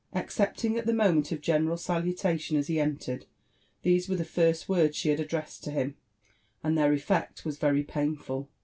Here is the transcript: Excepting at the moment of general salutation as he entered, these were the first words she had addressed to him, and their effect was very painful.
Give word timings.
Excepting 0.15 0.79
at 0.79 0.87
the 0.87 0.95
moment 0.95 1.31
of 1.31 1.41
general 1.41 1.77
salutation 1.77 2.57
as 2.57 2.65
he 2.65 2.79
entered, 2.79 3.27
these 3.83 4.09
were 4.09 4.15
the 4.15 4.25
first 4.25 4.67
words 4.67 4.97
she 4.97 5.09
had 5.09 5.19
addressed 5.19 5.63
to 5.65 5.69
him, 5.69 5.93
and 6.63 6.75
their 6.75 6.91
effect 6.91 7.45
was 7.45 7.59
very 7.59 7.83
painful. 7.83 8.49